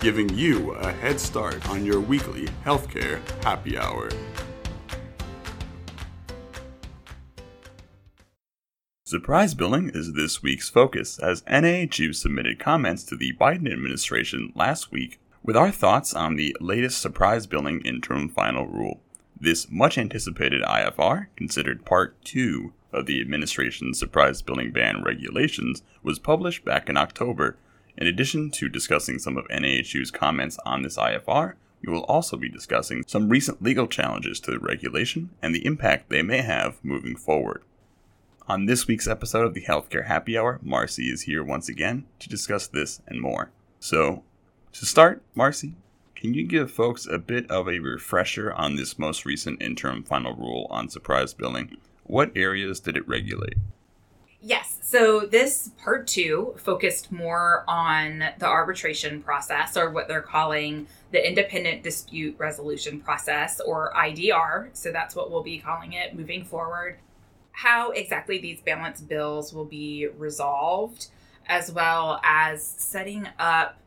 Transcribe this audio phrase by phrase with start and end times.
[0.00, 4.10] giving you a head start on your weekly healthcare happy hour.
[9.04, 14.90] Surprise billing is this week's focus as NAHU submitted comments to the Biden administration last
[14.90, 19.00] week with our thoughts on the latest surprise billing interim final rule.
[19.40, 26.18] This much anticipated IFR, considered part 2 of the administration's surprise billing ban regulations, was
[26.18, 27.56] published back in October.
[27.98, 32.48] In addition to discussing some of NAHU's comments on this IFR, we will also be
[32.48, 37.16] discussing some recent legal challenges to the regulation and the impact they may have moving
[37.16, 37.62] forward.
[38.48, 42.28] On this week's episode of the Healthcare Happy Hour, Marcy is here once again to
[42.28, 43.50] discuss this and more.
[43.80, 44.22] So,
[44.72, 45.74] to start, Marcy,
[46.14, 50.34] can you give folks a bit of a refresher on this most recent interim final
[50.34, 51.76] rule on surprise billing?
[52.04, 53.56] What areas did it regulate?
[54.40, 54.75] Yes.
[54.88, 61.26] So this part two focused more on the arbitration process, or what they're calling the
[61.26, 64.68] independent dispute resolution process, or IDR.
[64.74, 66.98] So that's what we'll be calling it moving forward
[67.50, 71.08] how exactly these balance bills will be resolved,
[71.48, 73.78] as well as setting up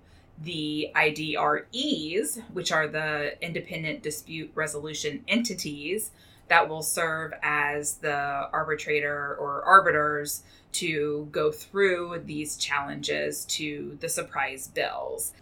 [0.42, 6.12] the IDREs, which are the independent dispute resolution entities
[6.50, 14.10] that will serve as the arbitrator or arbiters to go through these challenges to the
[14.10, 15.34] surprise bills.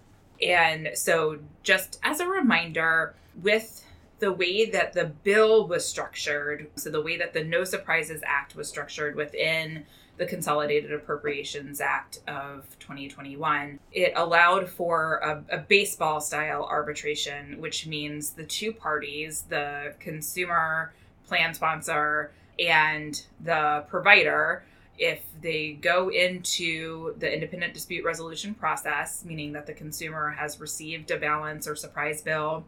[0.42, 3.84] And so, just as a reminder, with
[4.20, 8.56] the way that the bill was structured, so the way that the No Surprises Act
[8.56, 9.86] was structured within
[10.18, 17.86] the Consolidated Appropriations Act of 2021, it allowed for a, a, baseball style arbitration, which
[17.86, 20.92] means the two parties, the consumer
[21.28, 24.64] plan sponsor and the provider,
[24.98, 31.12] if they go into the independent dispute resolution process, meaning that the consumer has received
[31.12, 32.66] a balance or surprise bill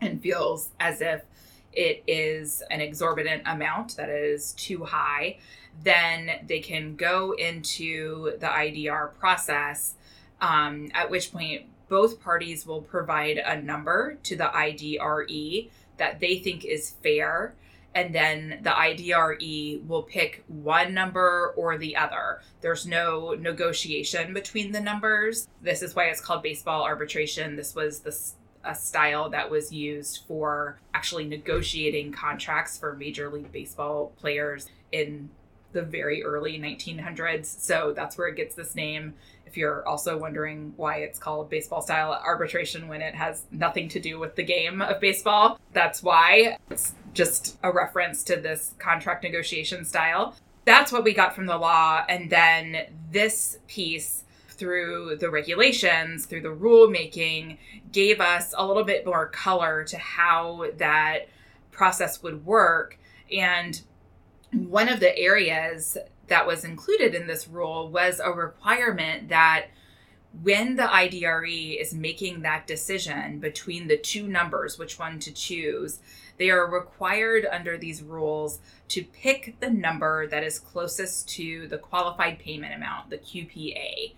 [0.00, 1.22] and feels as if
[1.72, 5.38] it is an exorbitant amount that is too high,
[5.82, 9.94] then they can go into the IDR process,
[10.40, 16.38] um, at which point both parties will provide a number to the IDRE that they
[16.38, 17.54] think is fair.
[17.92, 22.40] And then the IDRE will pick one number or the other.
[22.60, 25.48] There's no negotiation between the numbers.
[25.60, 27.56] This is why it's called baseball arbitration.
[27.56, 28.16] This was the
[28.64, 35.30] a style that was used for actually negotiating contracts for Major League Baseball players in
[35.72, 37.46] the very early 1900s.
[37.46, 39.14] So that's where it gets this name.
[39.46, 44.00] If you're also wondering why it's called baseball style arbitration when it has nothing to
[44.00, 46.56] do with the game of baseball, that's why.
[46.70, 50.36] It's just a reference to this contract negotiation style.
[50.64, 52.04] That's what we got from the law.
[52.08, 57.58] And then this piece through the regulations, through the rulemaking,
[57.92, 61.28] gave us a little bit more color to how that
[61.72, 62.98] process would work.
[63.32, 63.80] And
[64.52, 65.96] one of the areas
[66.28, 69.66] that was included in this rule was a requirement that
[70.42, 75.98] when the IDRE is making that decision between the two numbers, which one to choose,
[76.38, 81.78] they are required under these rules to pick the number that is closest to the
[81.78, 84.14] qualified payment amount, the QPA.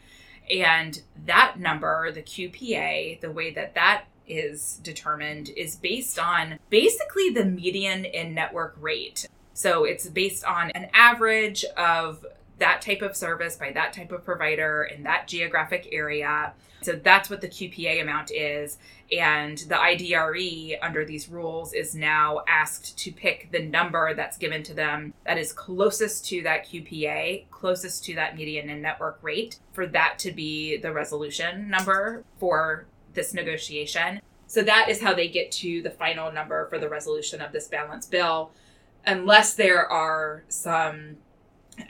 [0.55, 7.31] And that number, the QPA, the way that that is determined is based on basically
[7.31, 9.29] the median in network rate.
[9.55, 12.25] So it's based on an average of
[12.59, 16.53] that type of service by that type of provider in that geographic area.
[16.83, 18.79] So that's what the QPA amount is.
[19.11, 24.63] And the IDRE under these rules is now asked to pick the number that's given
[24.65, 29.59] to them that is closest to that QPA, closest to that median and network rate,
[29.73, 34.21] for that to be the resolution number for this negotiation.
[34.47, 37.69] So that is how they get to the final number for the resolution of this
[37.69, 38.53] balance bill,
[39.07, 41.17] unless there are some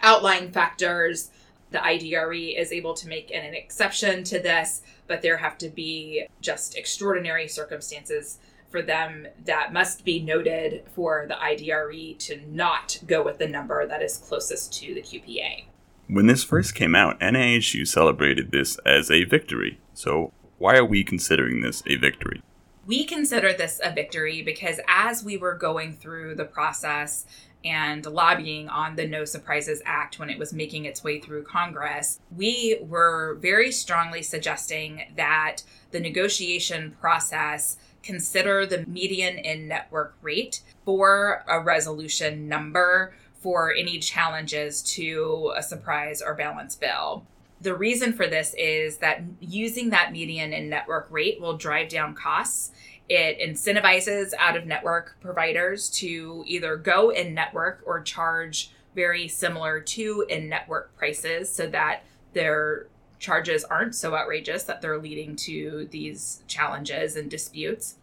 [0.03, 1.31] outlying factors.
[1.71, 5.69] The IDRE is able to make an, an exception to this, but there have to
[5.69, 8.39] be just extraordinary circumstances
[8.73, 13.87] for them that must be noted for the IDRE to not go with the number
[13.87, 15.67] that is closest to the QPA.
[16.09, 19.79] When this first came out, NAHU celebrated this as a victory.
[19.95, 22.43] So, why are we considering this a victory?
[22.85, 27.27] We consider this a victory because as we were going through the process
[27.65, 32.19] and lobbying on the No Surprises Act when it was making its way through Congress,
[32.37, 35.59] we were very strongly suggesting that
[35.93, 44.01] the negotiation process consider the median in network rate for a resolution number for any
[44.01, 47.25] challenges to a surprise or balance bill.
[47.63, 52.15] The reason for this is that using that median in network rate will drive down
[52.15, 52.73] costs
[53.09, 59.81] it incentivizes out of network providers to either go in network or charge very similar
[59.81, 62.87] to in network prices so that their
[63.19, 67.97] charges aren't so outrageous that they're leading to these challenges and disputes.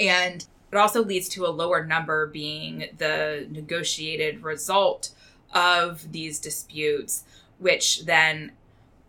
[0.00, 5.10] And it also leads to a lower number being the negotiated result
[5.54, 7.22] of these disputes,
[7.58, 8.52] which then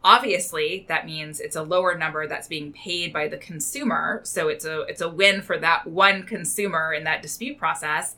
[0.07, 4.63] obviously that means it's a lower number that's being paid by the consumer so it's
[4.63, 8.15] a it's a win for that one consumer in that dispute process.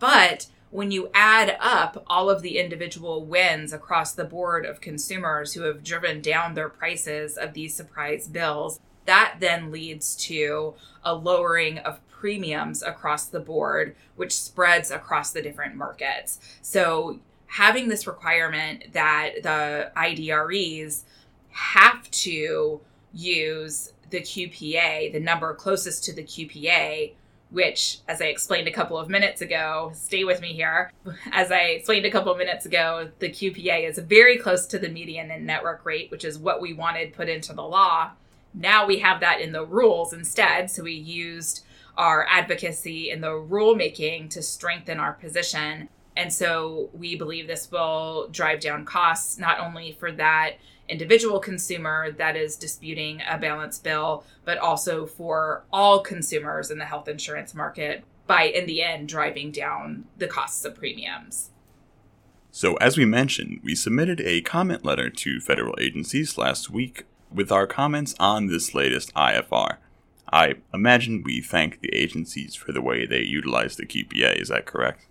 [0.00, 5.52] But when you add up all of the individual wins across the board of consumers
[5.54, 10.74] who have driven down their prices of these surprise bills that then leads to
[11.04, 16.40] a lowering of premiums across the board which spreads across the different markets.
[16.62, 21.04] So having this requirement that the IDREs
[21.58, 22.80] have to
[23.12, 27.12] use the QPA, the number closest to the QPA,
[27.50, 30.92] which, as I explained a couple of minutes ago, stay with me here.
[31.32, 34.88] As I explained a couple of minutes ago, the QPA is very close to the
[34.88, 38.10] median in network rate, which is what we wanted put into the law.
[38.54, 40.70] Now we have that in the rules instead.
[40.70, 41.64] So we used
[41.96, 45.88] our advocacy in the rulemaking to strengthen our position.
[46.16, 50.52] And so we believe this will drive down costs, not only for that
[50.88, 56.84] individual consumer that is disputing a balance bill, but also for all consumers in the
[56.84, 61.50] health insurance market by, in the end, driving down the costs of premiums.
[62.50, 67.52] So, as we mentioned, we submitted a comment letter to federal agencies last week with
[67.52, 69.76] our comments on this latest IFR.
[70.32, 74.66] I imagine we thank the agencies for the way they utilize the QPA, is that
[74.66, 75.07] correct?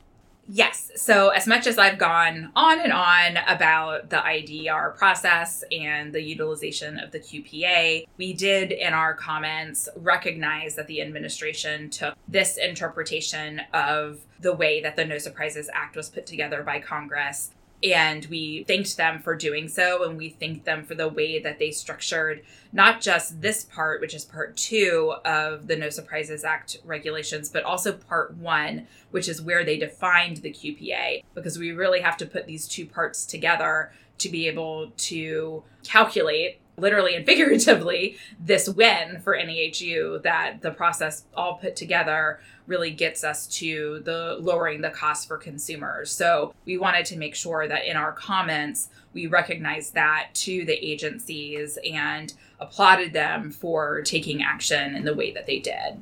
[0.50, 0.92] Yes.
[0.96, 6.22] So, as much as I've gone on and on about the IDR process and the
[6.22, 12.56] utilization of the QPA, we did in our comments recognize that the administration took this
[12.56, 17.52] interpretation of the way that the No Surprises Act was put together by Congress
[17.84, 20.04] and we thanked them for doing so.
[20.04, 22.44] And we thanked them for the way that they structured
[22.74, 27.64] not just this part, which is part two of the No Surprises Act regulations, but
[27.64, 32.26] also part one, which is where they defined the QPA, because we really have to
[32.26, 39.20] put these two parts together to be able to calculate literally and figuratively this win
[39.22, 44.90] for NAHU that the process all put together really gets us to the lowering the
[44.90, 46.12] cost for consumers.
[46.12, 50.74] So we wanted to make sure that in our comments we recognize that to the
[50.74, 56.00] agencies and applauded them for taking action in the way that they did.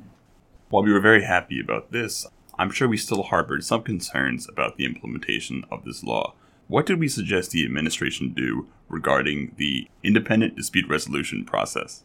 [0.68, 2.26] While we were very happy about this,
[2.58, 6.34] I'm sure we still harbored some concerns about the implementation of this law.
[6.68, 12.02] What did we suggest the administration do regarding the independent dispute resolution process?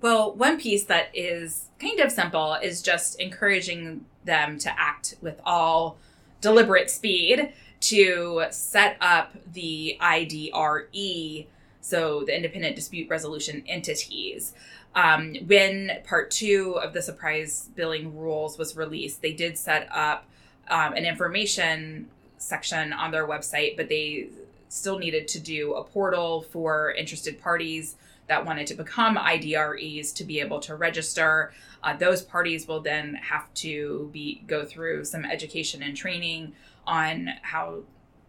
[0.00, 5.40] Well, one piece that is kind of simple is just encouraging them to act with
[5.44, 5.96] all
[6.42, 11.46] deliberate speed to set up the IDRE,
[11.80, 14.52] so the independent dispute resolution entities.
[14.94, 20.26] Um, when part two of the surprise billing rules was released, they did set up
[20.68, 24.28] um, an information section on their website, but they
[24.68, 30.24] still needed to do a portal for interested parties that wanted to become IDREs to
[30.24, 31.52] be able to register.
[31.82, 36.52] Uh, those parties will then have to be go through some education and training
[36.86, 37.80] on how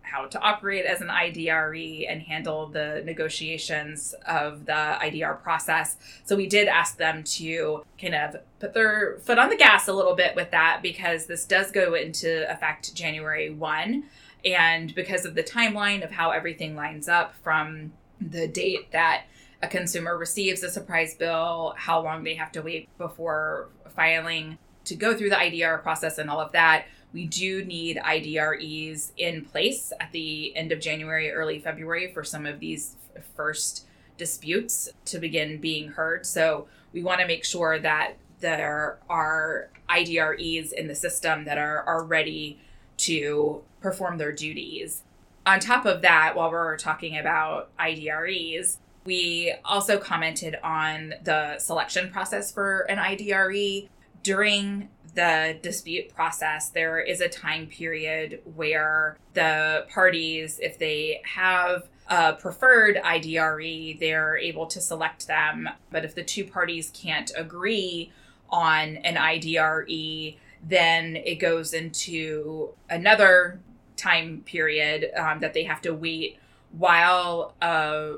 [0.06, 5.98] how to operate as an IDRE and handle the negotiations of the IDR process.
[6.26, 9.94] So we did ask them to kind of put their foot on the gas a
[9.94, 14.04] little bit with that because this does go into effect January 1
[14.46, 19.24] and because of the timeline of how everything lines up from the date that
[19.62, 24.96] a consumer receives a surprise bill, how long they have to wait before filing to
[24.96, 26.86] go through the IDR process and all of that,
[27.16, 32.46] we do need IDREs in place at the end of January, early February for some
[32.46, 32.98] of these
[33.38, 36.26] first disputes to begin being heard.
[36.26, 41.84] So we want to make sure that there are IDREs in the system that are,
[41.84, 42.60] are ready
[42.98, 45.04] to perform their duties.
[45.46, 52.12] On top of that, while we're talking about IDREs, we also commented on the selection
[52.12, 53.88] process for an IDRE
[54.26, 61.88] during the dispute process, there is a time period where the parties, if they have
[62.10, 65.70] a preferred IDRE, they're able to select them.
[65.92, 68.12] But if the two parties can't agree
[68.50, 73.60] on an IDRE, then it goes into another
[73.96, 76.40] time period um, that they have to wait
[76.72, 78.16] while a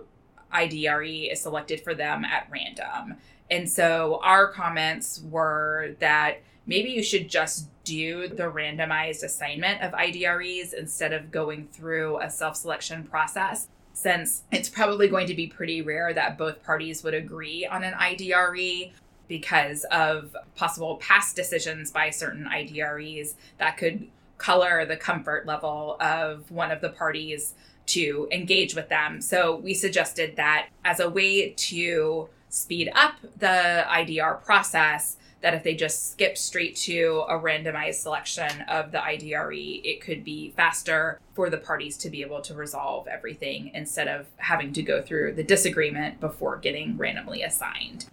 [0.54, 3.18] IDRE is selected for them at random.
[3.50, 9.94] And so our comments were that maybe you should just do the randomized assignment of
[9.94, 15.48] IDREs instead of going through a self selection process, since it's probably going to be
[15.48, 18.92] pretty rare that both parties would agree on an IDRE
[19.28, 26.50] because of possible past decisions by certain IDREs that could color the comfort level of
[26.52, 27.54] one of the parties
[27.88, 29.22] to engage with them.
[29.22, 35.64] So we suggested that as a way to speed up the IDR process, that if
[35.64, 41.20] they just skip straight to a randomized selection of the IDRE, it could be faster
[41.34, 45.34] for the parties to be able to resolve everything instead of having to go through
[45.34, 48.06] the disagreement before getting randomly assigned.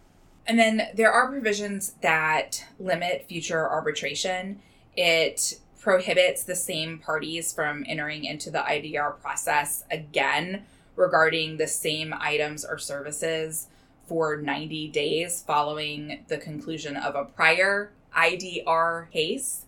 [0.46, 4.60] And then there are provisions that limit future arbitration.
[4.94, 12.14] It prohibits the same parties from entering into the IDR process again regarding the same
[12.18, 13.68] items or services
[14.06, 19.66] for 90 days following the conclusion of a prior IDR case.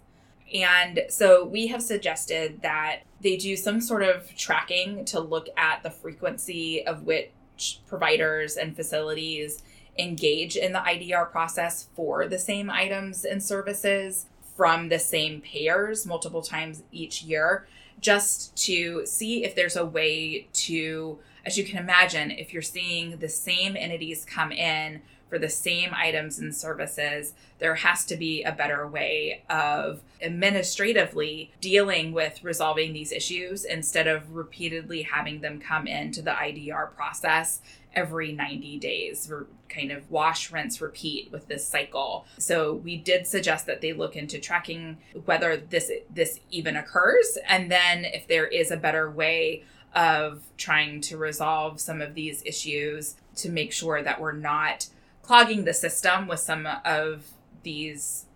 [0.54, 5.82] And so we have suggested that they do some sort of tracking to look at
[5.82, 9.62] the frequency of which providers and facilities
[9.98, 14.26] engage in the IDR process for the same items and services
[14.56, 17.66] from the same payers multiple times each year,
[18.00, 23.18] just to see if there's a way to, as you can imagine, if you're seeing
[23.18, 28.42] the same entities come in for the same items and services, there has to be
[28.42, 35.60] a better way of administratively dealing with resolving these issues instead of repeatedly having them
[35.60, 37.60] come into the IDR process
[37.94, 39.32] every 90 days
[39.68, 42.26] kind of wash rinse repeat with this cycle.
[42.38, 47.70] So we did suggest that they look into tracking whether this this even occurs and
[47.70, 49.64] then if there is a better way
[49.96, 54.88] of trying to resolve some of these issues to make sure that we're not
[55.22, 57.24] clogging the system with some of
[57.62, 58.26] these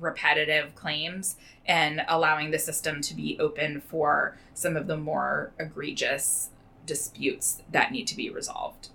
[0.00, 6.50] repetitive claims and allowing the system to be open for some of the more egregious
[6.86, 8.88] disputes that need to be resolved.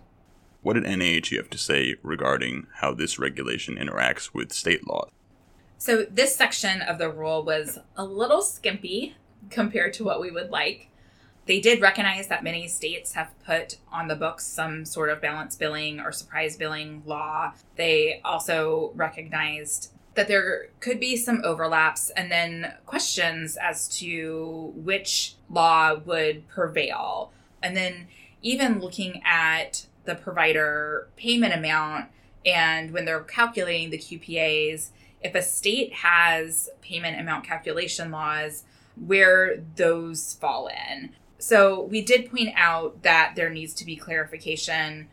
[0.62, 5.08] What did NAHU have to say regarding how this regulation interacts with state law?
[5.78, 9.16] So, this section of the rule was a little skimpy
[9.50, 10.89] compared to what we would like.
[11.50, 15.56] They did recognize that many states have put on the books some sort of balance
[15.56, 17.54] billing or surprise billing law.
[17.76, 25.38] They also recognized that there could be some overlaps and then questions as to which
[25.50, 27.32] law would prevail.
[27.64, 28.10] And then
[28.44, 32.10] even looking at the provider payment amount
[32.46, 34.90] and when they're calculating the QPAs,
[35.24, 38.66] if a state has payment amount calculation laws,
[38.96, 41.10] where those fall in.
[41.40, 45.08] So we did point out that there needs to be clarification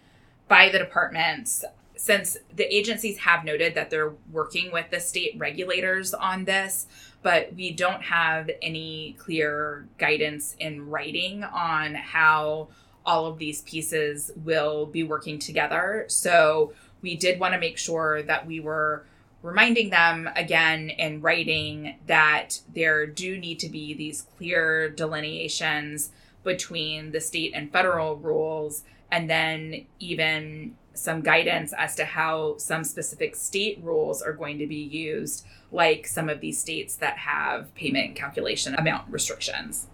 [0.49, 1.65] by the departments
[1.97, 6.87] since the agencies have noted that they're working with the state regulators on this,
[7.23, 12.69] but we don't have any clear guidance in writing on how
[13.07, 16.05] all of these pieces will be working together.
[16.09, 19.07] So we did want to make sure that we were
[19.47, 26.11] reminding them again in writing that there do need to be these clear delineations
[26.43, 32.83] between the state and federal rules and then even some guidance as to how some
[32.83, 37.73] specific state rules are going to be used like some of these states that have
[37.75, 39.87] payment calculation amount restrictions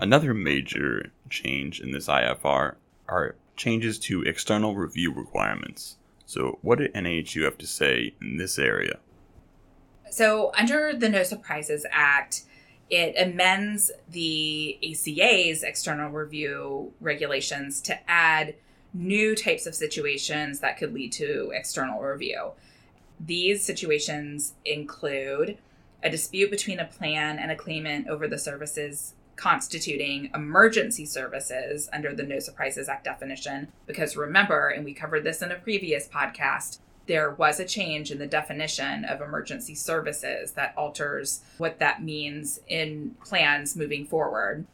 [0.00, 2.76] Another major change in this IFR
[3.06, 5.98] are changes to external review requirements.
[6.30, 9.00] So, what did NAHU have to say in this area?
[10.12, 12.44] So, under the No Surprises Act,
[12.88, 18.54] it amends the ACA's external review regulations to add
[18.94, 22.52] new types of situations that could lead to external review.
[23.18, 25.58] These situations include
[26.00, 32.14] a dispute between a plan and a claimant over the services constituting emergency services under
[32.14, 33.68] the No Surprises Act definition.
[33.86, 38.18] Because remember, and we covered this in a previous podcast, there was a change in
[38.18, 44.66] the definition of emergency services that alters what that means in plans moving forward.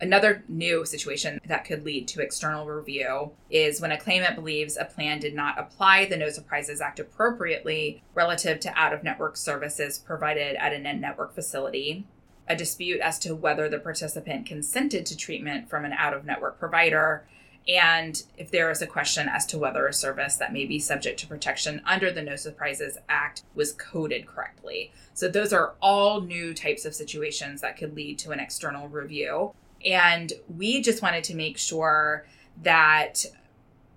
[0.00, 4.84] Another new situation that could lead to external review is when a claimant believes a
[4.84, 9.98] plan did not apply the No Surprises Act appropriately relative to out of network services
[9.98, 12.06] provided at an in network facility,
[12.52, 16.58] a dispute as to whether the participant consented to treatment from an out of network
[16.58, 17.24] provider,
[17.66, 21.18] and if there is a question as to whether a service that may be subject
[21.20, 24.92] to protection under the No Surprises Act was coded correctly.
[25.14, 29.52] So, those are all new types of situations that could lead to an external review.
[29.84, 32.26] And we just wanted to make sure
[32.62, 33.24] that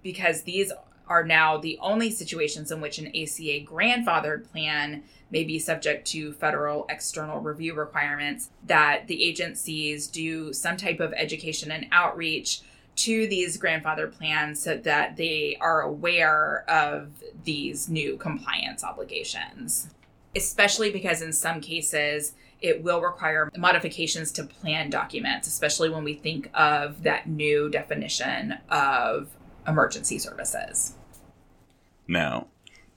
[0.01, 0.71] because these
[1.07, 6.31] are now the only situations in which an ACA grandfathered plan may be subject to
[6.33, 12.61] federal external review requirements, that the agencies do some type of education and outreach
[12.95, 17.09] to these grandfather plans so that they are aware of
[17.43, 19.89] these new compliance obligations.
[20.35, 26.13] Especially because in some cases, it will require modifications to plan documents, especially when we
[26.13, 29.27] think of that new definition of
[29.67, 30.93] emergency services.
[32.07, 32.47] Now,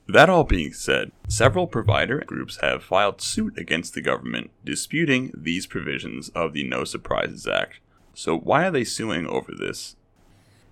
[0.06, 5.66] that all being said, several provider groups have filed suit against the government disputing these
[5.66, 7.80] provisions of the No Surprises Act.
[8.14, 9.96] So, why are they suing over this?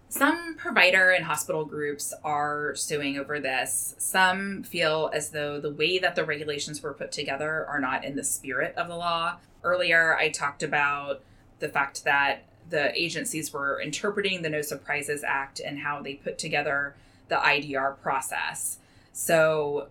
[0.09, 3.95] Some provider and hospital groups are suing over this.
[3.99, 8.17] Some feel as though the way that the regulations were put together are not in
[8.17, 9.37] the spirit of the law.
[9.63, 11.23] Earlier, I talked about
[11.59, 16.39] the fact that the agencies were interpreting the No Surprises Act and how they put
[16.39, 16.95] together
[17.29, 18.79] the IDR process.
[19.13, 19.89] So,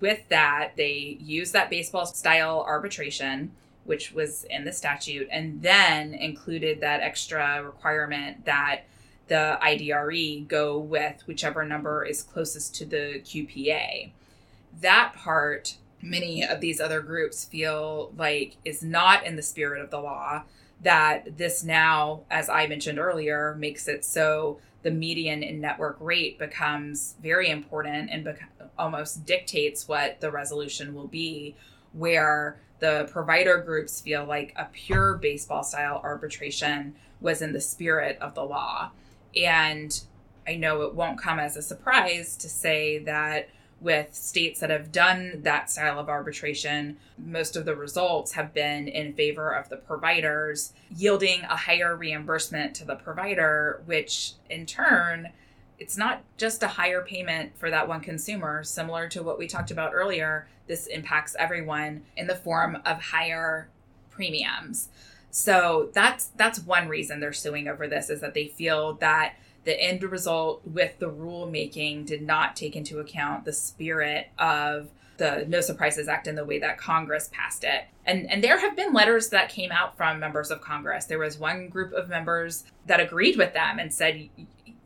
[0.00, 3.52] with that, they used that baseball style arbitration,
[3.84, 8.84] which was in the statute, and then included that extra requirement that
[9.30, 14.10] the IDRE go with whichever number is closest to the QPA.
[14.80, 19.90] That part, many of these other groups feel like is not in the spirit of
[19.90, 20.42] the law.
[20.82, 26.38] That this now, as I mentioned earlier, makes it so the median in network rate
[26.38, 28.34] becomes very important and
[28.78, 31.54] almost dictates what the resolution will be,
[31.92, 38.16] where the provider groups feel like a pure baseball style arbitration was in the spirit
[38.20, 38.90] of the law.
[39.36, 40.00] And
[40.48, 44.92] I know it won't come as a surprise to say that with states that have
[44.92, 49.76] done that style of arbitration, most of the results have been in favor of the
[49.76, 55.30] providers, yielding a higher reimbursement to the provider, which in turn,
[55.78, 59.70] it's not just a higher payment for that one consumer, similar to what we talked
[59.70, 60.46] about earlier.
[60.66, 63.68] This impacts everyone in the form of higher
[64.10, 64.88] premiums.
[65.30, 69.80] So that's that's one reason they're suing over this is that they feel that the
[69.80, 75.60] end result with the rulemaking did not take into account the spirit of the No
[75.60, 77.84] Surprises Act in the way that Congress passed it.
[78.06, 81.04] And and there have been letters that came out from members of Congress.
[81.04, 84.30] There was one group of members that agreed with them and said,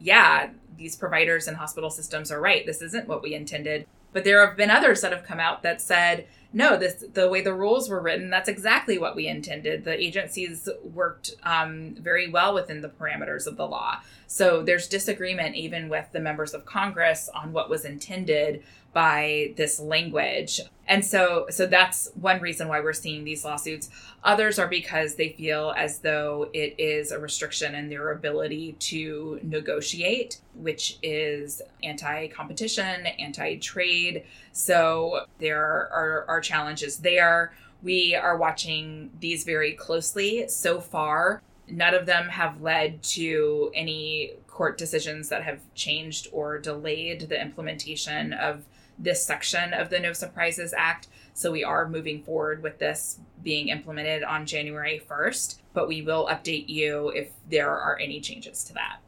[0.00, 2.66] "Yeah, these providers and hospital systems are right.
[2.66, 5.80] This isn't what we intended." But there have been others that have come out that
[5.80, 9.84] said, no, this the way the rules were written, that's exactly what we intended.
[9.84, 13.98] The agencies worked um, very well within the parameters of the law.
[14.28, 18.62] So there's disagreement even with the members of Congress on what was intended
[18.94, 20.61] by this language.
[20.87, 23.90] And so so that's one reason why we're seeing these lawsuits.
[24.22, 29.40] Others are because they feel as though it is a restriction in their ability to
[29.42, 34.24] negotiate, which is anti-competition, anti-trade.
[34.52, 37.54] So there are, are challenges there.
[37.83, 41.42] We are watching these very closely so far.
[41.68, 47.40] None of them have led to any court decisions that have changed or delayed the
[47.40, 48.64] implementation of
[48.98, 51.09] this section of the No Surprises Act.
[51.35, 56.26] So we are moving forward with this being implemented on January 1st, but we will
[56.26, 58.98] update you if there are any changes to that.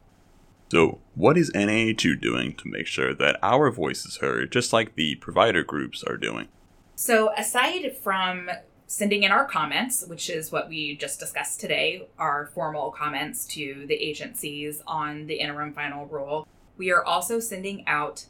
[0.69, 4.95] So, what is NAHU doing to make sure that our voice is heard, just like
[4.95, 6.49] the provider groups are doing?
[6.95, 8.49] So, aside from
[8.85, 13.85] sending in our comments, which is what we just discussed today, our formal comments to
[13.87, 16.45] the agencies on the interim final rule,
[16.77, 18.25] we are also sending out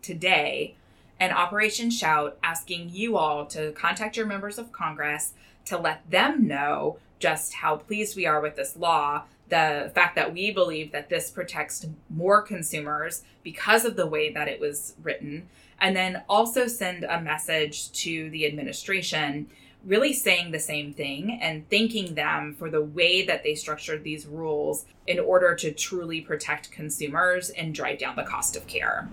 [0.00, 0.76] today
[1.22, 5.34] an Operation Shout asking you all to contact your members of Congress
[5.66, 10.32] to let them know just how pleased we are with this law, the fact that
[10.32, 15.48] we believe that this protects more consumers because of the way that it was written,
[15.80, 19.48] and then also send a message to the administration
[19.84, 24.26] really saying the same thing and thanking them for the way that they structured these
[24.26, 29.08] rules in order to truly protect consumers and drive down the cost of care.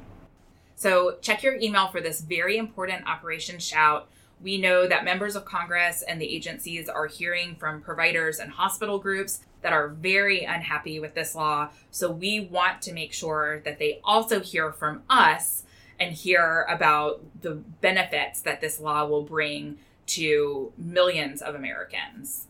[0.80, 4.08] So check your email for this very important Operation Shout.
[4.42, 8.98] We know that members of Congress and the agencies are hearing from providers and hospital
[8.98, 11.68] groups that are very unhappy with this law.
[11.92, 15.64] So we want to make sure that they also hear from us
[16.00, 22.48] and hear about the benefits that this law will bring to millions of Americans.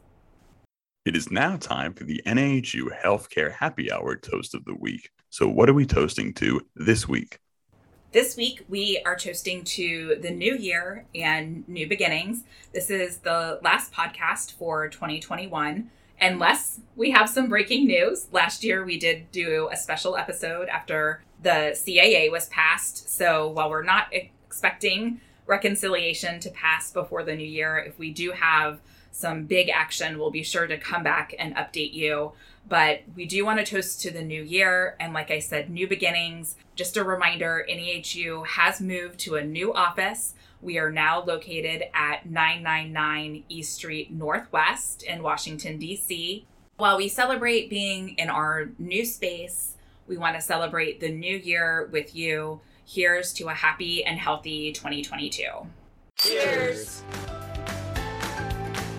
[1.04, 5.10] It is now time for the NAHU Healthcare Happy Hour Toast of the Week.
[5.32, 7.40] So, what are we toasting to this week?
[8.12, 12.44] This week, we are toasting to the new year and new beginnings.
[12.74, 18.26] This is the last podcast for 2021 unless we have some breaking news.
[18.32, 23.16] Last year, we did do a special episode after the CAA was passed.
[23.16, 28.32] So while we're not expecting reconciliation to pass before the new year, if we do
[28.32, 28.80] have
[29.12, 32.32] some big action, we'll be sure to come back and update you.
[32.70, 34.96] But we do want to toast to the new year.
[35.00, 36.56] And like I said, new beginnings.
[36.76, 40.36] Just a reminder NAHU has moved to a new office.
[40.62, 46.46] We are now located at 999 East Street Northwest in Washington, D.C.
[46.78, 49.76] While we celebrate being in our new space,
[50.08, 52.62] we want to celebrate the new year with you.
[52.86, 55.44] Here's to a happy and healthy 2022.
[56.18, 57.04] Cheers!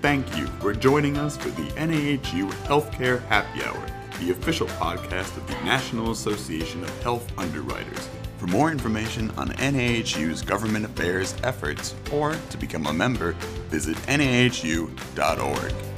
[0.03, 3.87] Thank you for joining us for the NAHU Healthcare Happy Hour,
[4.19, 8.09] the official podcast of the National Association of Health Underwriters.
[8.39, 13.33] For more information on NAHU's government affairs efforts or to become a member,
[13.69, 15.90] visit nahu.org.